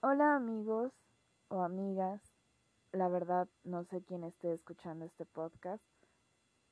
[0.00, 0.92] Hola amigos
[1.48, 2.22] o amigas,
[2.92, 5.82] la verdad no sé quién esté escuchando este podcast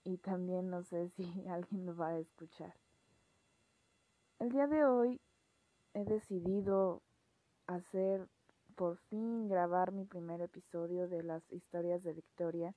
[0.05, 2.73] y también no sé si alguien lo va a escuchar.
[4.39, 5.21] El día de hoy
[5.93, 7.03] he decidido
[7.67, 8.29] hacer
[8.77, 12.77] por fin grabar mi primer episodio de las historias de Victoria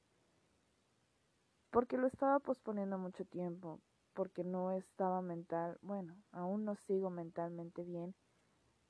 [1.70, 3.81] porque lo estaba posponiendo mucho tiempo,
[4.16, 8.16] porque no estaba mental, bueno, aún no sigo mentalmente bien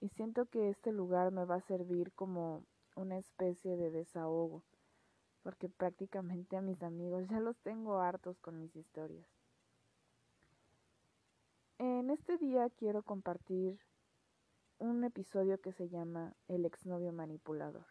[0.02, 4.63] y siento que este lugar me va a servir como una especie de desahogo,
[5.44, 9.27] porque prácticamente a mis amigos ya los tengo hartos con mis historias.
[11.77, 13.80] En este día quiero compartir
[14.80, 17.85] un episodio que se llama El exnovio manipulador.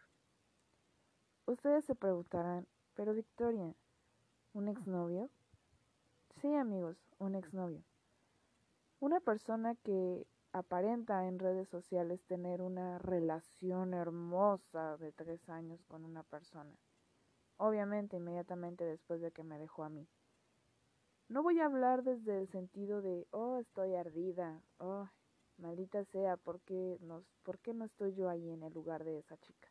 [1.45, 3.75] Ustedes se preguntarán, pero Victoria,
[4.53, 5.29] ¿un exnovio?
[6.41, 7.83] Sí, amigos, un exnovio.
[8.99, 16.05] Una persona que aparenta en redes sociales tener una relación hermosa de tres años con
[16.05, 16.75] una persona.
[17.57, 20.07] Obviamente inmediatamente después de que me dejó a mí.
[21.27, 25.07] No voy a hablar desde el sentido de, oh, estoy ardida, oh,
[25.57, 29.19] maldita sea, ¿por qué, no, ¿por qué no estoy yo ahí en el lugar de
[29.19, 29.69] esa chica?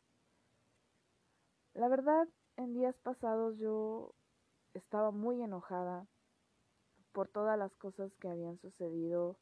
[1.73, 4.13] La verdad, en días pasados yo
[4.73, 6.07] estaba muy enojada
[7.11, 9.37] por todas las cosas que habían sucedido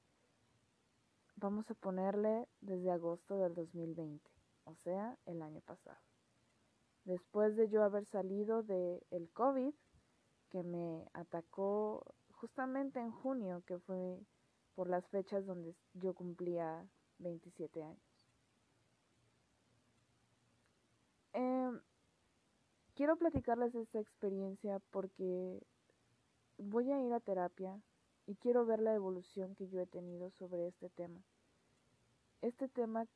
[1.38, 4.30] vamos a ponerle desde agosto del 2020,
[4.66, 6.02] o sea, el año pasado.
[7.06, 9.74] Después de yo haber salido del el COVID,
[10.50, 14.20] que me atacó justamente en junio, que fue
[14.76, 16.86] por las fechas donde yo cumplía
[17.20, 18.00] 27 años.
[21.34, 21.72] Eh,
[22.96, 25.62] quiero platicarles esta experiencia porque
[26.58, 27.80] voy a ir a terapia
[28.28, 31.24] y quiero ver la evolución que yo he tenido sobre este tema.
[32.42, 33.08] Este tema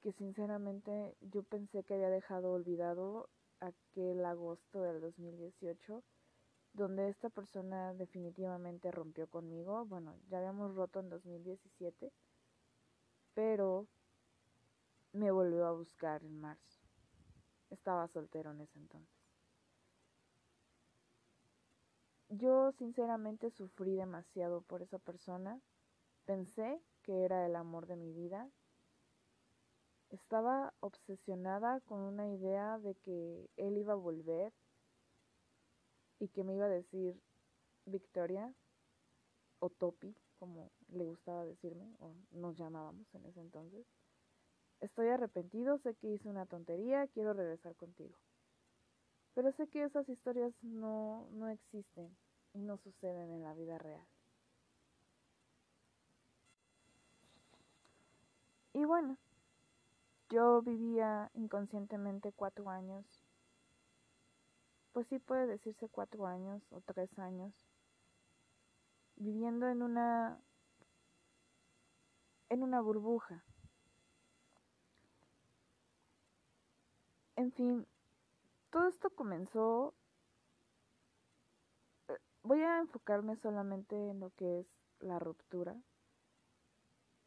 [0.00, 3.28] que sinceramente yo pensé que había dejado olvidado
[3.60, 6.02] aquel agosto del 2018,
[6.74, 9.84] donde esta persona definitivamente rompió conmigo.
[9.84, 12.12] Bueno, ya habíamos roto en 2017,
[13.34, 13.86] pero
[15.12, 16.80] me volvió a buscar en marzo.
[17.70, 19.21] Estaba soltero en ese entonces.
[22.38, 25.60] Yo sinceramente sufrí demasiado por esa persona.
[26.24, 28.48] Pensé que era el amor de mi vida.
[30.08, 34.50] Estaba obsesionada con una idea de que él iba a volver
[36.20, 37.20] y que me iba a decir
[37.84, 38.54] Victoria
[39.58, 43.84] o Topi, como le gustaba decirme, o nos llamábamos en ese entonces.
[44.80, 48.16] Estoy arrepentido, sé que hice una tontería, quiero regresar contigo.
[49.34, 52.16] Pero sé que esas historias no, no existen
[52.54, 54.06] no suceden en la vida real.
[58.74, 59.18] Y bueno,
[60.30, 63.04] yo vivía inconscientemente cuatro años,
[64.92, 67.52] pues sí puede decirse cuatro años o tres años,
[69.16, 70.40] viviendo en una
[72.48, 73.42] en una burbuja.
[77.36, 77.86] En fin,
[78.70, 79.94] todo esto comenzó
[82.42, 84.66] voy a enfocarme solamente en lo que es
[85.00, 85.76] la ruptura,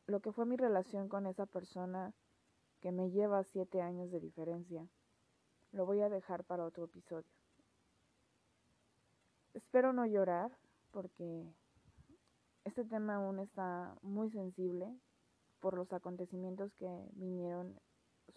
[0.07, 2.13] lo que fue mi relación con esa persona
[2.81, 4.87] que me lleva siete años de diferencia.
[5.71, 7.29] Lo voy a dejar para otro episodio.
[9.53, 10.51] Espero no llorar
[10.91, 11.45] porque
[12.65, 14.93] este tema aún está muy sensible
[15.59, 17.79] por los acontecimientos que vinieron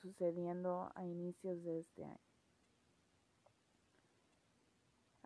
[0.00, 2.27] sucediendo a inicios de este año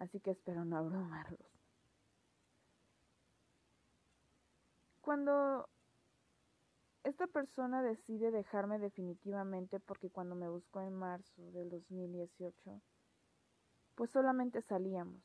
[0.03, 1.39] así que espero no abrumarlos.
[5.01, 5.69] Cuando
[7.05, 12.81] esta persona decide dejarme definitivamente porque cuando me buscó en marzo del 2018,
[13.95, 15.23] pues solamente salíamos,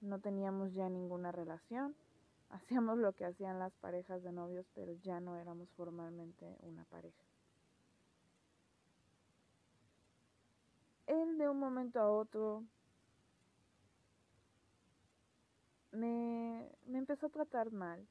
[0.00, 1.96] no teníamos ya ninguna relación,
[2.50, 7.24] hacíamos lo que hacían las parejas de novios, pero ya no éramos formalmente una pareja.
[11.06, 12.64] Él de un momento a otro
[15.94, 18.06] me, me empezó a tratar mal.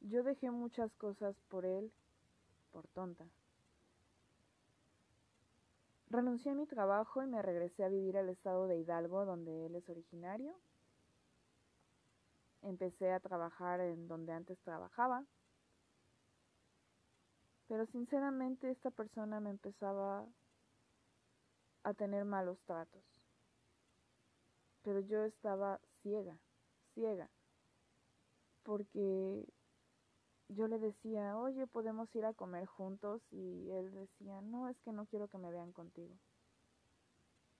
[0.00, 1.92] Yo dejé muchas cosas por él,
[2.72, 3.26] por tonta.
[6.10, 9.74] Renuncié a mi trabajo y me regresé a vivir al estado de Hidalgo, donde él
[9.74, 10.54] es originario.
[12.62, 15.24] Empecé a trabajar en donde antes trabajaba.
[17.68, 20.26] Pero sinceramente esta persona me empezaba
[21.82, 23.17] a tener malos tratos.
[24.82, 26.38] Pero yo estaba ciega,
[26.94, 27.28] ciega,
[28.62, 29.44] porque
[30.48, 34.92] yo le decía, oye, podemos ir a comer juntos y él decía, no, es que
[34.92, 36.14] no quiero que me vean contigo.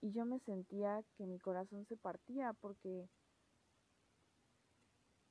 [0.00, 3.08] Y yo me sentía que mi corazón se partía porque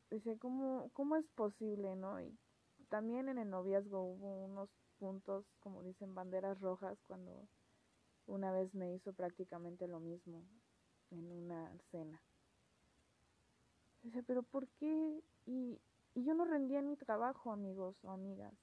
[0.10, 2.22] decía, ¿cómo, cómo es posible, no?
[2.22, 2.38] Y
[2.90, 4.70] también en el noviazgo hubo unos
[5.00, 7.48] puntos, como dicen, banderas rojas cuando
[8.26, 10.44] una vez me hizo prácticamente lo mismo
[11.12, 12.20] en una cena.
[14.04, 15.22] Dice, pero ¿por qué?
[15.46, 15.80] Y,
[16.16, 18.54] y yo no rendía en mi trabajo, amigos o amigas.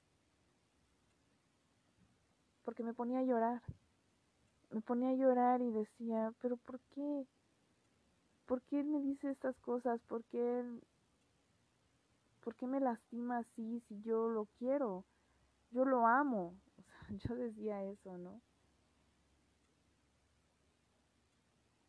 [2.63, 3.61] Porque me ponía a llorar.
[4.71, 7.25] Me ponía a llorar y decía, pero ¿por qué?
[8.45, 10.01] ¿Por qué él me dice estas cosas?
[10.07, 10.81] ¿Por qué él,
[12.43, 15.03] por qué me lastima así si yo lo quiero?
[15.71, 16.55] Yo lo amo.
[17.29, 18.41] yo decía eso, ¿no?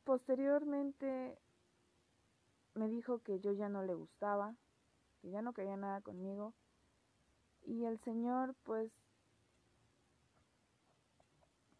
[0.06, 1.36] Posteriormente
[2.74, 4.54] me dijo que yo ya no le gustaba,
[5.20, 6.54] que ya no quería nada conmigo.
[7.64, 8.92] Y el Señor, pues,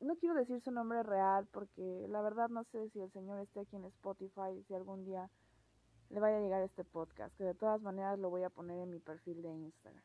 [0.00, 3.60] no quiero decir su nombre real porque la verdad no sé si el Señor esté
[3.60, 5.30] aquí en Spotify, si algún día
[6.10, 8.90] le vaya a llegar este podcast, que de todas maneras lo voy a poner en
[8.90, 10.02] mi perfil de Instagram.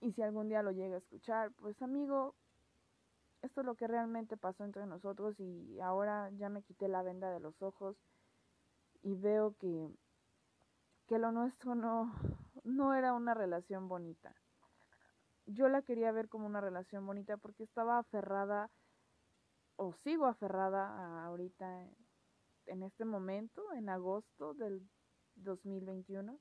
[0.00, 2.34] Y si algún día lo llega a escuchar, pues amigo,
[3.46, 7.30] esto es lo que realmente pasó entre nosotros y ahora ya me quité la venda
[7.30, 7.96] de los ojos
[9.02, 9.88] y veo que,
[11.06, 12.12] que lo nuestro no,
[12.64, 14.34] no era una relación bonita.
[15.46, 18.70] Yo la quería ver como una relación bonita porque estaba aferrada
[19.76, 21.86] o sigo aferrada ahorita
[22.66, 24.82] en este momento, en agosto del
[25.36, 26.36] 2021,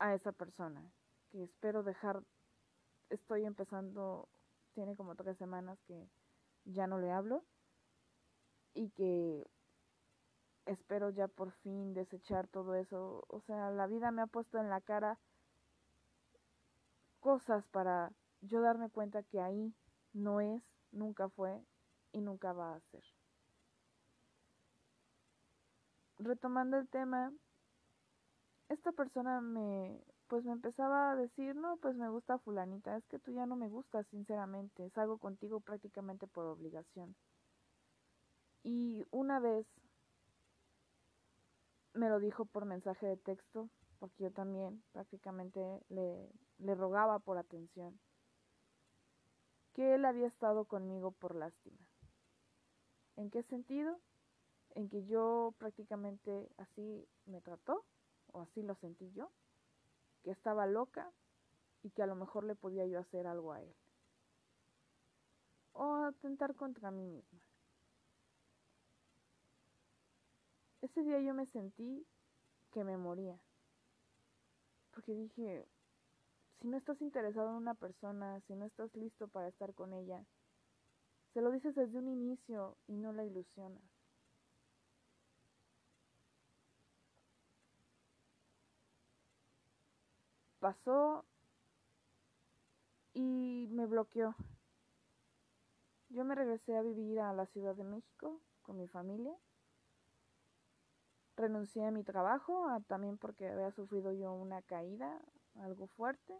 [0.00, 0.90] a esa persona
[1.30, 2.24] que espero dejar,
[3.08, 4.28] estoy empezando
[4.80, 6.08] tiene como tres semanas que
[6.64, 7.44] ya no le hablo
[8.72, 9.46] y que
[10.64, 13.26] espero ya por fin desechar todo eso.
[13.28, 15.18] O sea, la vida me ha puesto en la cara
[17.18, 18.10] cosas para
[18.40, 19.74] yo darme cuenta que ahí
[20.14, 20.62] no es,
[20.92, 21.62] nunca fue
[22.12, 23.04] y nunca va a ser.
[26.16, 27.34] Retomando el tema,
[28.70, 33.18] esta persona me pues me empezaba a decir, no, pues me gusta fulanita, es que
[33.18, 37.16] tú ya no me gustas, sinceramente, salgo contigo prácticamente por obligación.
[38.62, 39.66] Y una vez
[41.94, 43.68] me lo dijo por mensaje de texto,
[43.98, 47.98] porque yo también prácticamente le, le rogaba por atención,
[49.74, 51.88] que él había estado conmigo por lástima.
[53.16, 53.98] ¿En qué sentido?
[54.76, 57.84] En que yo prácticamente así me trató,
[58.32, 59.28] o así lo sentí yo
[60.22, 61.12] que estaba loca
[61.82, 63.74] y que a lo mejor le podía yo hacer algo a él.
[65.72, 67.40] O atentar contra mí misma.
[70.82, 72.06] Ese día yo me sentí
[72.72, 73.38] que me moría.
[74.92, 75.66] Porque dije,
[76.60, 80.24] si no estás interesado en una persona, si no estás listo para estar con ella,
[81.32, 83.99] se lo dices desde un inicio y no la ilusionas.
[90.60, 91.24] Pasó
[93.14, 94.36] y me bloqueó.
[96.10, 99.34] Yo me regresé a vivir a la Ciudad de México con mi familia.
[101.36, 105.20] Renuncié a mi trabajo, también porque había sufrido yo una caída,
[105.60, 106.34] algo fuerte.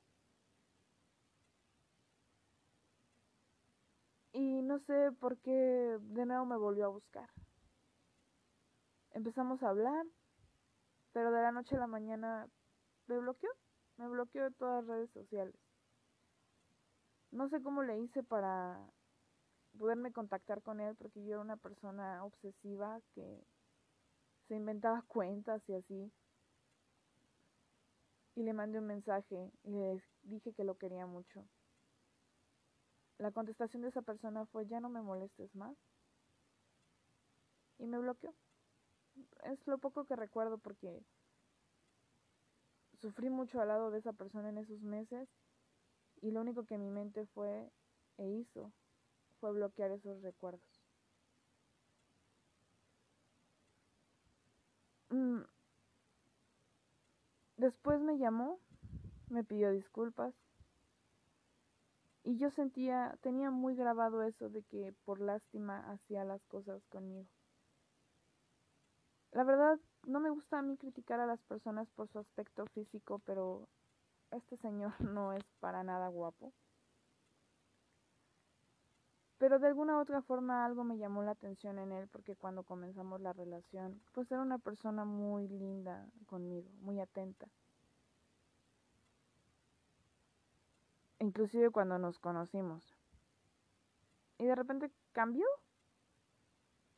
[4.33, 7.29] Y no sé por qué de nuevo me volvió a buscar.
[9.13, 10.07] Empezamos a hablar,
[11.13, 12.49] pero de la noche a la mañana
[13.07, 13.51] me bloqueó.
[14.01, 15.55] Me bloqueó de todas las redes sociales.
[17.33, 18.81] No sé cómo le hice para
[19.79, 23.45] poderme contactar con él porque yo era una persona obsesiva que
[24.49, 26.11] se inventaba cuentas y así.
[28.37, 31.45] Y le mandé un mensaje y le dije que lo quería mucho.
[33.19, 35.77] La contestación de esa persona fue ya no me molestes más.
[37.77, 38.35] Y me bloqueó.
[39.45, 41.05] Es lo poco que recuerdo porque
[43.01, 45.29] sufrí mucho al lado de esa persona en esos meses
[46.21, 47.71] y lo único que mi mente fue
[48.19, 48.73] e hizo
[49.41, 50.85] fue bloquear esos recuerdos.
[55.09, 55.41] Mm.
[57.57, 58.59] Después me llamó,
[59.29, 60.35] me pidió disculpas
[62.23, 67.29] y yo sentía, tenía muy grabado eso de que por lástima hacía las cosas conmigo.
[69.33, 73.21] La verdad, no me gusta a mí criticar a las personas por su aspecto físico,
[73.25, 73.69] pero
[74.31, 76.53] este señor no es para nada guapo.
[79.39, 82.63] Pero de alguna u otra forma algo me llamó la atención en él porque cuando
[82.63, 87.49] comenzamos la relación, pues era una persona muy linda conmigo, muy atenta.
[91.21, 92.95] inclusive cuando nos conocimos.
[94.39, 95.47] Y de repente cambió.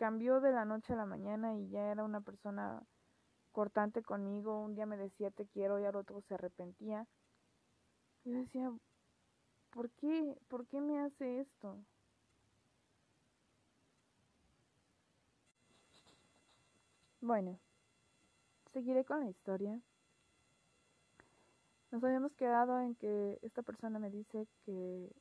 [0.02, 2.82] Cambió de la noche a la mañana y ya era una persona
[3.52, 4.58] cortante conmigo.
[4.58, 7.06] Un día me decía te quiero y al otro se arrepentía.
[8.24, 8.72] Yo decía,
[9.70, 10.36] ¿por qué?
[10.48, 11.78] ¿Por qué me hace esto?
[17.20, 17.60] Bueno,
[18.72, 19.80] seguiré con la historia.
[21.92, 25.14] Nos habíamos quedado en que esta persona me dice que,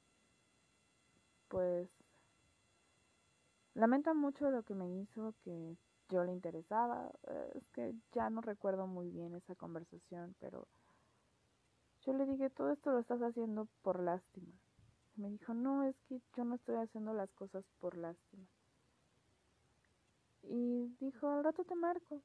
[1.50, 2.01] pues,
[3.74, 5.78] lamenta mucho lo que me hizo, que
[6.10, 7.12] yo le interesaba.
[7.28, 10.68] Eh, es que ya no recuerdo muy bien esa conversación, pero
[12.06, 14.54] yo le dije, todo esto lo estás haciendo por lástima.
[15.16, 18.48] me dijo, no, es que yo no estoy haciendo las cosas por lástima.
[20.44, 22.22] Y dijo, al rato te marco.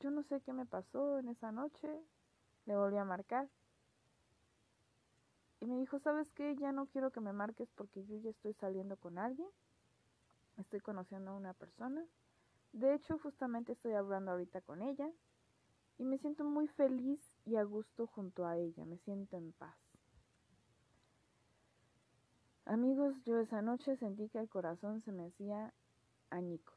[0.00, 1.88] Yo no sé qué me pasó en esa noche,
[2.66, 3.48] le volví a marcar.
[5.60, 6.54] Y me dijo, ¿sabes qué?
[6.56, 9.48] Ya no quiero que me marques porque yo ya estoy saliendo con alguien.
[10.58, 12.04] Estoy conociendo a una persona.
[12.72, 15.10] De hecho, justamente estoy hablando ahorita con ella.
[15.98, 18.84] Y me siento muy feliz y a gusto junto a ella.
[18.84, 19.76] Me siento en paz.
[22.64, 25.72] Amigos, yo esa noche sentí que el corazón se me hacía
[26.28, 26.76] añicos.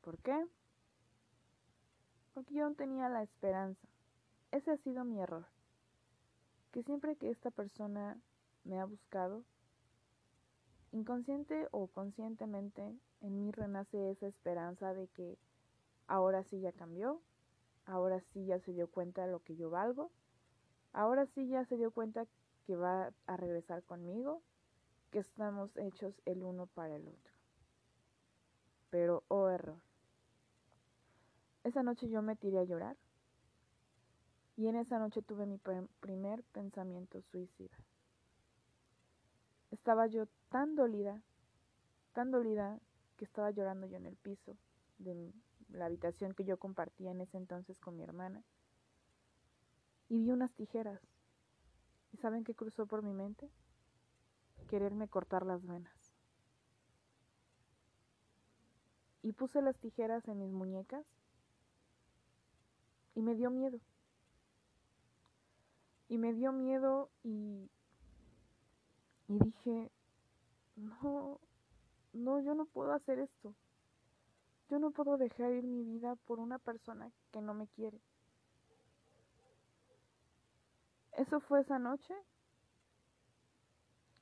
[0.00, 0.46] ¿Por qué?
[2.32, 3.86] Porque yo tenía la esperanza.
[4.52, 5.46] Ese ha sido mi error.
[6.72, 8.18] Que siempre que esta persona
[8.64, 9.44] me ha buscado,
[10.92, 12.82] inconsciente o conscientemente,
[13.20, 15.38] en mí renace esa esperanza de que
[16.06, 17.20] ahora sí ya cambió,
[17.84, 20.10] ahora sí ya se dio cuenta de lo que yo valgo,
[20.92, 22.26] ahora sí ya se dio cuenta
[22.66, 24.42] que va a regresar conmigo,
[25.10, 27.34] que estamos hechos el uno para el otro.
[28.90, 29.78] Pero, oh error.
[31.64, 32.96] Esa noche yo me tiré a llorar
[34.56, 35.58] y en esa noche tuve mi
[36.00, 37.76] primer pensamiento suicida.
[39.70, 41.22] Estaba yo tan dolida,
[42.12, 42.80] tan dolida
[43.16, 44.56] que estaba llorando yo en el piso
[44.98, 45.32] de
[45.68, 48.44] la habitación que yo compartía en ese entonces con mi hermana.
[50.08, 51.00] Y vi unas tijeras.
[52.12, 53.50] ¿Y saben qué cruzó por mi mente?
[54.68, 56.14] Quererme cortar las venas.
[59.22, 61.04] Y puse las tijeras en mis muñecas
[63.14, 63.80] y me dio miedo
[66.08, 67.70] y me dio miedo y,
[69.28, 69.90] y dije,
[70.76, 71.40] no,
[72.12, 73.54] no, yo no puedo hacer esto.
[74.70, 78.00] Yo no puedo dejar ir mi vida por una persona que no me quiere.
[81.12, 82.14] Eso fue esa noche.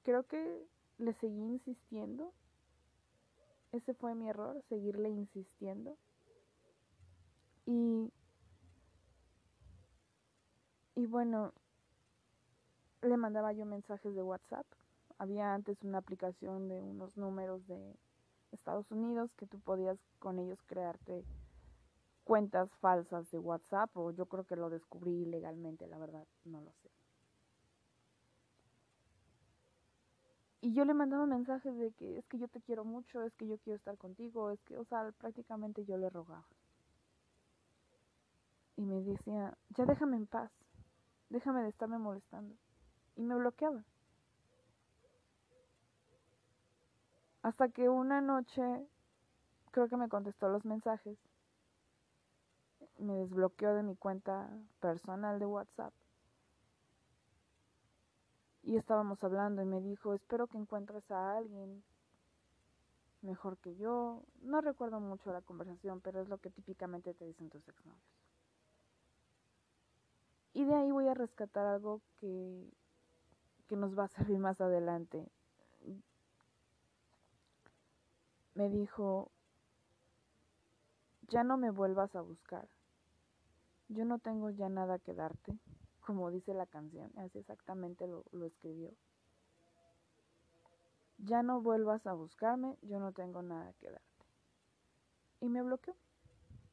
[0.02, 0.66] Creo que
[0.99, 2.32] le seguí insistiendo.
[3.73, 5.96] Ese fue mi error, seguirle insistiendo.
[7.66, 8.12] Y,
[10.94, 11.52] y bueno,
[13.02, 14.66] le mandaba yo mensajes de WhatsApp.
[15.25, 17.97] Había antes una aplicación de unos números de
[18.52, 21.25] Estados Unidos que tú podías con ellos crearte
[22.25, 26.71] cuentas falsas de WhatsApp o yo creo que lo descubrí ilegalmente, la verdad, no lo
[26.75, 26.90] sé.
[30.61, 33.47] Y yo le mandaba mensajes de que es que yo te quiero mucho, es que
[33.47, 36.45] yo quiero estar contigo, es que, o sea, prácticamente yo le rogaba.
[38.76, 40.52] Y me decía, ya déjame en paz,
[41.31, 42.54] déjame de estarme molestando
[43.16, 43.87] y me bloqueaba.
[47.45, 48.63] Hasta que una noche
[49.71, 51.19] creo que me contestó los mensajes,
[52.99, 54.49] me desbloqueó de mi cuenta
[54.81, 55.93] personal de WhatsApp.
[58.63, 61.85] Y estábamos hablando y me dijo, espero que encuentres a alguien
[63.21, 64.23] mejor que yo.
[64.41, 68.01] No recuerdo mucho la conversación, pero es lo que típicamente te dicen tus exnovios.
[70.55, 72.73] Y de ahí voy a rescatar algo que
[73.67, 75.27] que nos va a servir más adelante.
[78.54, 79.30] Me dijo,
[81.28, 82.68] ya no me vuelvas a buscar.
[83.88, 85.58] Yo no tengo ya nada que darte,
[86.00, 88.90] como dice la canción, así exactamente lo, lo escribió.
[91.18, 94.26] Ya no vuelvas a buscarme, yo no tengo nada que darte.
[95.40, 95.94] Y me bloqueó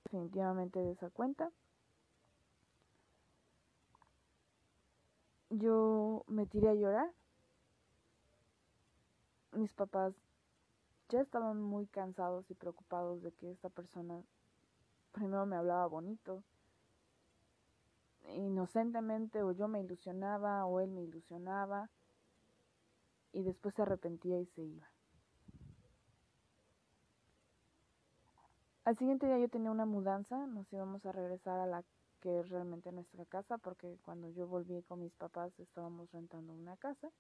[0.04, 1.52] definitivamente de esa cuenta.
[5.52, 7.12] yo me tiré a llorar.
[9.52, 10.14] Mis papás
[11.12, 14.24] ya estaban muy cansados y preocupados de que esta persona
[15.12, 16.44] primero me hablaba bonito,
[18.36, 21.90] inocentemente, o yo me ilusionaba, o él me ilusionaba,
[23.34, 24.88] y después se arrepentía y se iba.
[28.86, 31.84] Al siguiente día yo tenía una mudanza, nos íbamos a regresar a la
[32.22, 36.78] que es realmente nuestra casa, porque cuando yo volví con mis papás estábamos rentando una
[36.78, 37.12] casa.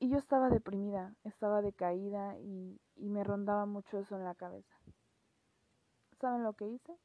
[0.00, 4.76] Y yo estaba deprimida, estaba decaída y, y me rondaba mucho eso en la cabeza.
[6.20, 6.96] ¿Saben lo que hice?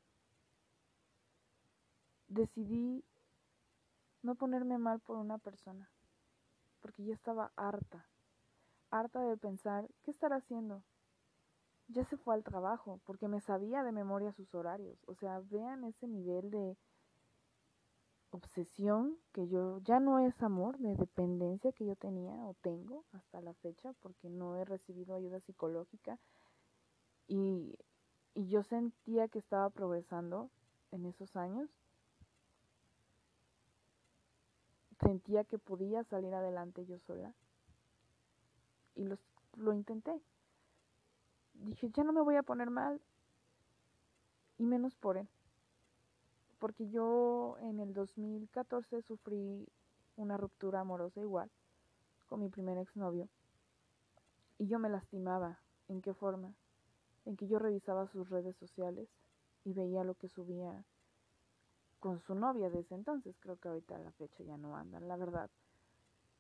[2.27, 3.03] Decidí
[4.21, 5.89] no ponerme mal por una persona,
[6.81, 8.07] porque yo estaba harta,
[8.89, 10.83] harta de pensar, ¿qué estará haciendo?
[11.87, 14.97] Ya se fue al trabajo, porque me sabía de memoria sus horarios.
[15.05, 16.77] O sea, vean ese nivel de
[18.35, 23.41] obsesión que yo, ya no es amor, de dependencia que yo tenía o tengo hasta
[23.41, 26.19] la fecha, porque no he recibido ayuda psicológica.
[27.27, 27.77] Y,
[28.35, 30.49] y yo sentía que estaba progresando
[30.91, 31.69] en esos años
[35.03, 37.33] sentía que podía salir adelante yo sola.
[38.95, 39.19] Y los,
[39.57, 40.21] lo intenté.
[41.53, 43.01] Dije, ya no me voy a poner mal.
[44.57, 45.27] Y menos por él.
[46.63, 49.67] Porque yo en el 2014 sufrí
[50.15, 51.51] una ruptura amorosa igual
[52.27, 53.27] con mi primer exnovio.
[54.57, 55.59] Y yo me lastimaba.
[55.89, 56.53] ¿En qué forma?
[57.25, 59.09] En que yo revisaba sus redes sociales
[59.65, 60.85] y veía lo que subía
[61.99, 63.35] con su novia de ese entonces.
[63.41, 65.49] Creo que ahorita a la fecha ya no andan, la verdad.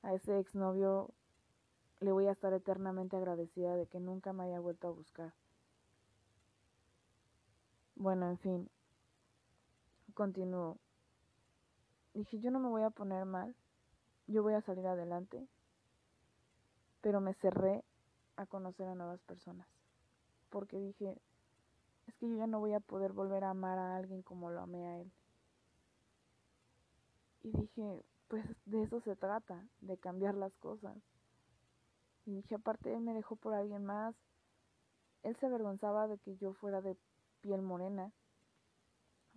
[0.03, 1.09] A ese exnovio
[1.99, 5.33] le voy a estar eternamente agradecida de que nunca me haya vuelto a buscar.
[7.97, 8.69] Bueno, en fin,
[10.13, 10.77] continúo.
[12.13, 13.55] Dije, yo no me voy a poner mal,
[14.27, 15.47] yo voy a salir adelante,
[17.01, 17.83] pero me cerré
[18.35, 19.67] a conocer a nuevas personas,
[20.49, 21.19] porque dije,
[22.07, 24.61] es que yo ya no voy a poder volver a amar a alguien como lo
[24.61, 25.11] amé a él.
[27.43, 30.97] Y dije, pues de eso se trata, de cambiar las cosas.
[32.25, 34.15] Y dije, aparte él me dejó por alguien más.
[35.23, 36.97] Él se avergonzaba de que yo fuera de
[37.41, 38.11] piel morena.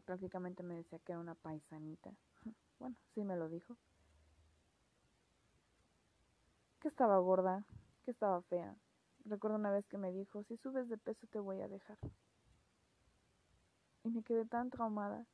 [0.07, 2.13] Prácticamente me decía que era una paisanita.
[2.79, 3.75] Bueno, sí me lo dijo.
[6.81, 7.65] Que estaba gorda,
[8.05, 8.77] que estaba fea.
[9.25, 11.97] Recuerdo una vez que me dijo, si subes de peso te voy a dejar.
[14.05, 15.27] Y me quedé tan traumada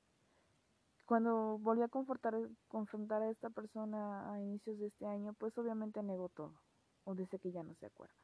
[1.12, 6.30] cuando volví a confrontar a esta persona a inicios de este año, pues obviamente negó
[6.30, 6.54] todo,
[7.04, 8.14] o dice que ya no se acuerda.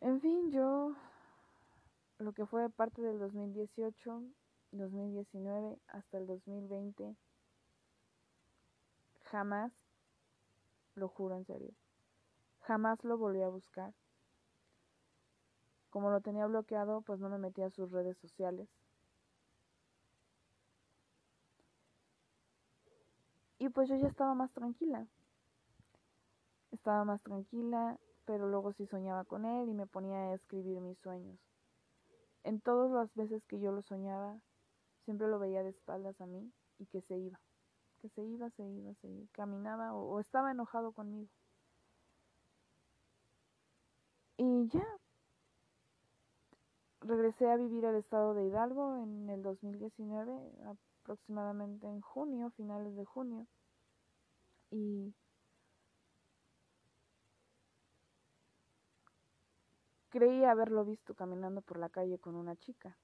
[0.00, 0.96] En fin, yo,
[2.22, 4.22] lo que fue parte del 2018,
[4.72, 7.16] 2019 hasta el 2020,
[9.24, 9.72] jamás,
[10.94, 11.72] lo juro en serio,
[12.60, 13.92] jamás lo volví a buscar.
[15.90, 18.68] Como lo tenía bloqueado, pues no me metí a sus redes sociales
[23.62, 25.06] Y pues yo ya estaba más tranquila.
[26.72, 30.98] Estaba más tranquila, pero luego sí soñaba con él y me ponía a escribir mis
[30.98, 31.38] sueños.
[32.44, 34.40] En todas las veces que yo lo soñaba,
[35.04, 37.40] siempre lo veía de espaldas a mí y que se iba.
[38.00, 39.26] Que se iba, se iba, se iba.
[39.32, 41.30] Caminaba o, o estaba enojado conmigo.
[44.36, 44.86] Y ya,
[47.00, 50.32] regresé a vivir al estado de Hidalgo en el 2019,
[51.02, 53.46] aproximadamente en junio, finales de junio.
[54.70, 55.14] Y
[60.12, 62.98] creí haberlo visto caminando por la calle con una chica,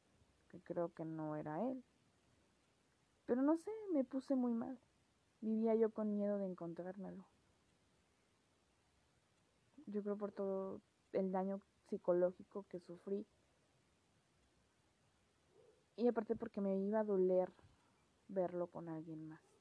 [0.51, 1.83] que creo que no era él.
[3.25, 4.79] Pero no sé, me puse muy mal.
[5.41, 7.25] Vivía yo con miedo de encontrármelo.
[9.87, 10.83] Yo creo por todo
[11.15, 13.27] el daño psicológico que sufrí.
[15.97, 17.51] Y aparte porque me iba a doler
[18.29, 19.58] verlo con alguien más.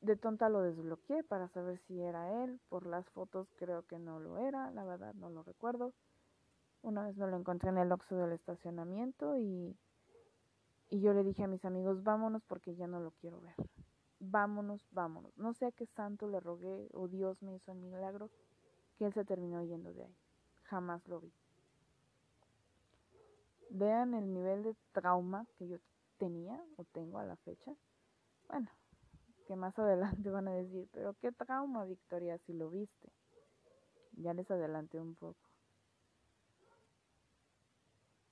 [0.00, 2.58] De tonta lo desbloqueé para saber si era él.
[2.68, 5.92] Por las fotos creo que no lo era, la verdad no lo recuerdo.
[6.82, 9.76] Una vez me lo encontré en el oxo del estacionamiento y,
[10.88, 13.54] y yo le dije a mis amigos, vámonos porque ya no lo quiero ver.
[14.18, 15.36] Vámonos, vámonos.
[15.36, 18.30] No sé a qué santo le rogué o Dios me hizo el milagro
[18.96, 20.16] que él se terminó yendo de ahí.
[20.64, 21.32] Jamás lo vi.
[23.70, 25.78] Vean el nivel de trauma que yo
[26.18, 27.72] tenía o tengo a la fecha.
[28.48, 28.68] Bueno,
[29.50, 33.08] que más adelante van a decir, pero qué trauma, Victoria, si lo viste.
[34.12, 35.40] Ya les adelanté un poco.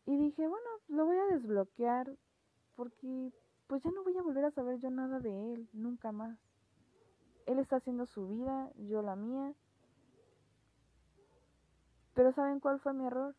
[0.07, 2.17] Y dije, bueno, lo voy a desbloquear
[2.77, 3.33] porque
[3.67, 6.39] pues ya no voy a volver a saber yo nada de él, nunca más.
[7.47, 9.55] Él está haciendo su vida, yo la mía.
[12.15, 13.35] Pero ¿saben cuál fue mi error?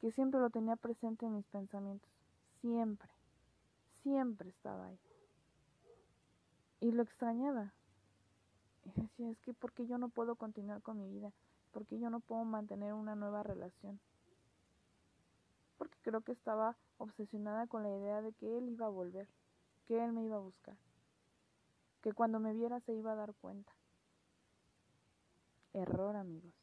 [0.00, 2.08] que siempre lo tenía presente en mis pensamientos,
[2.60, 3.10] siempre,
[4.02, 5.07] siempre estaba ahí.
[6.80, 7.72] Y lo extrañaba.
[8.84, 11.32] Y decía, es que porque yo no puedo continuar con mi vida,
[11.72, 14.00] porque yo no puedo mantener una nueva relación.
[16.02, 19.28] creo que estaba obsesionada con la idea de que él iba a volver,
[19.86, 20.76] que él me iba a buscar,
[22.02, 23.72] que cuando me viera se iba a dar cuenta.
[25.74, 26.54] Error, amigos.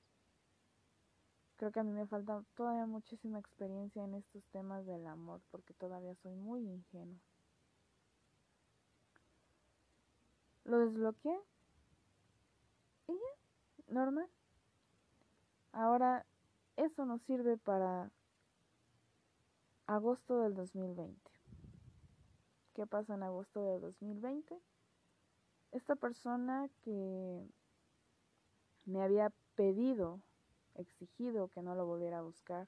[1.58, 5.74] Creo que a mí me falta todavía muchísima experiencia en estos temas del amor porque
[5.74, 7.20] todavía soy muy ingenua.
[10.66, 11.40] Lo desbloqueé
[13.08, 14.30] y ya, normal.
[15.72, 16.26] Ahora,
[16.76, 18.12] eso nos sirve para
[19.86, 21.32] agosto del 2020.
[22.74, 24.60] ¿Qué pasa en agosto del 2020?
[25.72, 27.48] Esta persona que
[28.86, 30.22] me había pedido,
[30.74, 32.68] exigido que no lo volviera a buscar,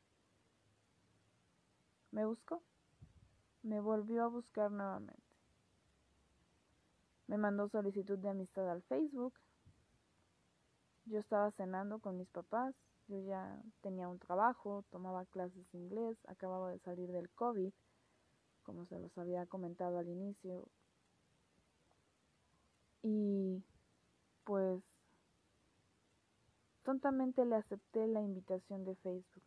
[2.12, 2.62] me buscó,
[3.64, 5.27] me volvió a buscar nuevamente.
[7.28, 9.34] Me mandó solicitud de amistad al Facebook.
[11.06, 12.74] Yo estaba cenando con mis papás,
[13.08, 17.72] yo ya tenía un trabajo, tomaba clases de inglés, acababa de salir del COVID,
[18.64, 20.68] como se los había comentado al inicio.
[23.04, 23.64] Y
[24.44, 24.82] pues
[26.84, 29.44] tontamente le acepté la invitación de Facebook,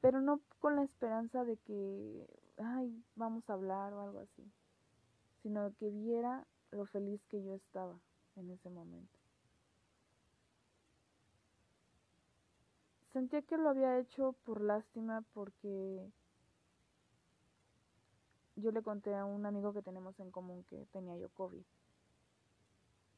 [0.00, 2.26] pero no con la esperanza de que,
[2.58, 4.52] ay, vamos a hablar o algo así,
[5.42, 7.98] sino que viera lo feliz que yo estaba
[8.36, 9.18] en ese momento.
[13.12, 16.12] Sentía que lo había hecho por lástima porque
[18.56, 21.64] yo le conté a un amigo que tenemos en común que tenía yo COVID.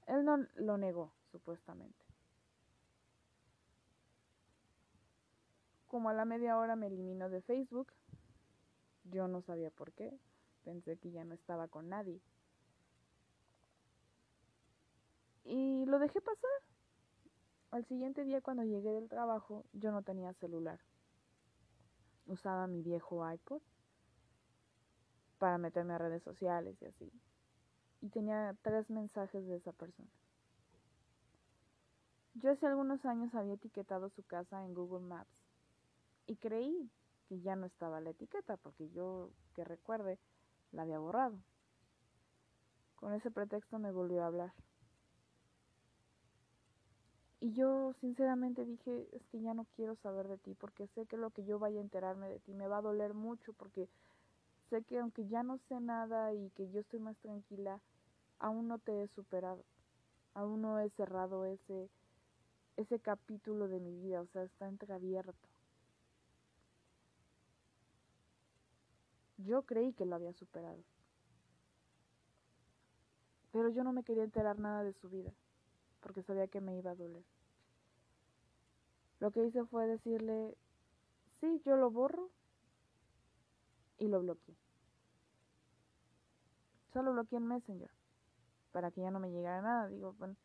[0.07, 2.05] Él no lo negó, supuestamente.
[5.87, 7.93] Como a la media hora me eliminó de Facebook,
[9.05, 10.19] yo no sabía por qué,
[10.65, 12.21] pensé que ya no estaba con nadie.
[15.49, 16.51] Y lo dejé pasar.
[17.71, 20.79] Al siguiente día cuando llegué del trabajo yo no tenía celular.
[22.27, 23.63] Usaba mi viejo iPod
[25.39, 27.11] para meterme a redes sociales y así.
[28.03, 30.11] Y tenía tres mensajes de esa persona.
[32.35, 35.33] Yo hace algunos años había etiquetado su casa en Google Maps
[36.27, 36.91] y creí
[37.27, 40.19] que ya no estaba la etiqueta porque yo, que recuerde,
[40.73, 41.39] la había borrado.
[42.97, 44.53] Con ese pretexto me volvió a hablar.
[47.41, 51.17] Y yo sinceramente dije, es que ya no quiero saber de ti porque sé que
[51.17, 53.89] lo que yo vaya a enterarme de ti me va a doler mucho porque
[54.71, 57.81] sé que aunque ya no sé nada y que yo estoy más tranquila,
[58.41, 59.65] aún no te he superado.
[60.35, 61.89] Aún no he cerrado ese
[62.77, 65.49] ese capítulo de mi vida, o sea, está entreabierto.
[69.39, 70.79] Yo creí que lo había superado.
[73.53, 75.33] Pero yo no me quería enterar nada de su vida
[76.01, 77.25] porque sabía que me iba a doler.
[79.21, 80.57] Lo que hice fue decirle,
[81.41, 82.31] sí, yo lo borro
[83.99, 84.57] y lo bloqueé.
[86.93, 87.91] Solo bloqueé en Messenger
[88.73, 89.89] para que ya no me llegara nada.
[89.89, 90.37] Digo, bueno,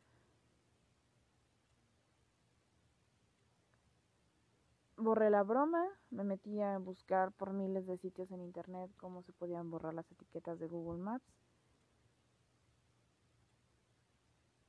[4.98, 9.34] borré la broma, me metí a buscar por miles de sitios en internet cómo se
[9.34, 11.26] podían borrar las etiquetas de Google Maps.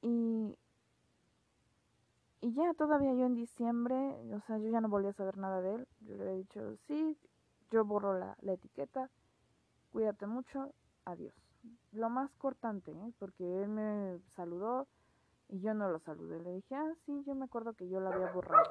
[0.03, 0.59] Y
[2.45, 3.97] y ya todavía yo en diciembre,
[4.35, 5.89] o sea, yo ya no volví a saber nada de él.
[6.01, 7.17] Yo le he dicho, sí,
[7.71, 9.09] yo borro la, etiqueta,
[9.91, 10.75] cuídate mucho,
[11.07, 11.35] adiós.
[11.93, 13.13] Lo más cortante, ¿eh?
[13.19, 14.87] porque él me saludó
[15.49, 16.39] y yo no lo saludé.
[16.41, 18.69] Le dije, ah, sí, yo me acuerdo que yo lo había borrado.